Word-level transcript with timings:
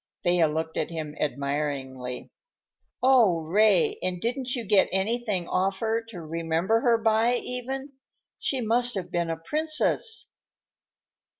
Thea 0.23 0.47
looked 0.47 0.77
at 0.77 0.89
him 0.89 1.15
admiringly. 1.19 2.31
"Oh, 3.03 3.41
Ray, 3.41 3.99
and 4.01 4.19
didn't 4.19 4.55
you 4.55 4.65
get 4.65 4.89
anything 4.91 5.47
off 5.47 5.77
her, 5.77 6.03
to 6.05 6.21
remember 6.23 6.79
her 6.79 6.97
by, 6.97 7.35
even? 7.35 7.91
She 8.39 8.61
must 8.61 8.95
have 8.95 9.11
been 9.11 9.29
a 9.29 9.37
princess." 9.37 10.31